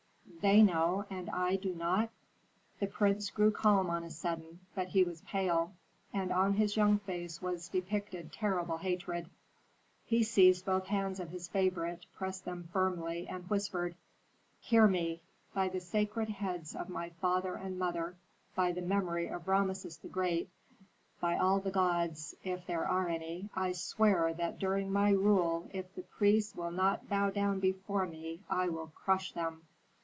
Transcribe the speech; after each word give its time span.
"They 0.41 0.63
know, 0.63 1.05
and 1.11 1.29
I 1.29 1.55
do 1.57 1.71
not." 1.75 2.09
The 2.79 2.87
prince 2.87 3.29
grew 3.29 3.51
calm 3.51 3.91
on 3.91 4.03
a 4.03 4.09
sudden, 4.09 4.61
but 4.73 4.87
he 4.87 5.03
was 5.03 5.21
pale, 5.21 5.73
and 6.11 6.31
on 6.31 6.55
his 6.55 6.75
young 6.75 6.97
face 6.97 7.39
was 7.43 7.69
depicted 7.69 8.33
terrible 8.33 8.77
hatred. 8.79 9.29
He 10.03 10.23
seized 10.23 10.65
both 10.65 10.87
hands 10.87 11.19
of 11.19 11.29
his 11.29 11.47
favorite, 11.47 12.07
pressed 12.15 12.43
them 12.45 12.67
firmly, 12.73 13.27
and 13.27 13.47
whispered, 13.51 13.93
"Hear 14.61 14.87
me! 14.87 15.21
By 15.53 15.69
the 15.69 15.79
sacred 15.79 16.29
heads 16.29 16.75
of 16.75 16.89
my 16.89 17.11
father 17.11 17.53
and 17.53 17.77
mother, 17.77 18.15
by 18.55 18.71
the 18.71 18.81
memory 18.81 19.27
of 19.27 19.47
Rameses 19.47 19.97
the 19.97 20.07
Great 20.09 20.49
by 21.19 21.37
all 21.37 21.59
the 21.59 21.69
gods, 21.69 22.35
if 22.43 22.65
there 22.65 22.87
are 22.87 23.07
any, 23.07 23.49
I 23.55 23.73
swear 23.73 24.33
that 24.33 24.57
during 24.57 24.91
my 24.91 25.11
rule 25.11 25.69
if 25.71 25.93
the 25.93 26.01
priests 26.01 26.55
will 26.55 26.71
not 26.71 27.07
bow 27.07 27.29
down 27.29 27.59
before 27.59 28.07
me 28.07 28.41
I 28.49 28.69
will 28.69 28.87
crush 28.95 29.33
them." 29.33 29.67